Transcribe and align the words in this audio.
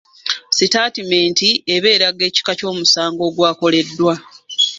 Sitaatimenti 0.57 1.47
eba 1.75 1.87
eraga 1.95 2.23
ekika 2.29 2.53
ky'omusango 2.59 3.21
ogwakoleddwa. 3.29 4.13